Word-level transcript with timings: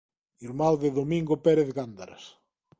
Irmán 0.47 0.75
de 0.83 0.89
Domingo 0.99 1.35
Pérez 1.45 1.69
Gándaras. 1.77 2.23